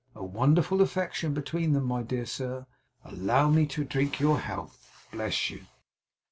[0.15, 2.65] A wonderful affection between them, my dear sir!
[3.05, 5.07] Allow me to drink your health.
[5.11, 5.67] Bless you!